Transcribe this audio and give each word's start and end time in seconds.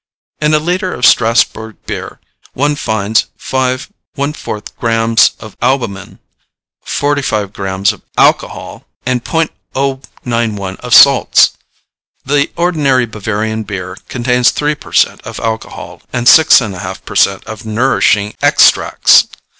In 0.41 0.55
a 0.55 0.57
litre 0.57 0.91
of 0.95 1.05
Strasburg 1.05 1.75
beer 1.85 2.19
one 2.53 2.75
finds 2.75 3.27
5 3.37 3.93
1 4.15 4.33
4 4.33 4.63
grammes 4.79 5.33
of 5.39 5.55
albumen, 5.61 6.17
45 6.83 7.53
grammes 7.53 7.93
of 7.93 8.01
alcohol, 8.17 8.87
and 9.05 9.23
.091 9.23 10.79
of 10.79 10.95
salts. 10.95 11.51
The 12.25 12.49
ordinary 12.55 13.05
Bavarian 13.05 13.61
beer 13.61 13.95
contains 14.09 14.49
three 14.49 14.73
per 14.73 14.91
cent. 14.91 15.21
of 15.21 15.39
alcohol 15.39 16.01
and 16.11 16.27
six 16.27 16.61
and 16.61 16.73
a 16.73 16.79
half 16.79 17.05
per 17.05 17.15
cent. 17.15 17.45
of 17.45 17.67
nourishing 17.67 18.33
extracts. 18.41 19.27